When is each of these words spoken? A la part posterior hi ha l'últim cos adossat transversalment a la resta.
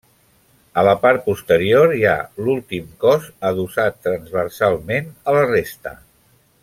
A 0.81 0.83
la 0.87 0.93
part 1.01 1.19
posterior 1.25 1.93
hi 1.97 2.01
ha 2.13 2.17
l'últim 2.45 2.87
cos 3.05 3.29
adossat 3.51 4.01
transversalment 4.09 5.13
a 5.33 5.37
la 5.39 5.45
resta. 5.53 5.95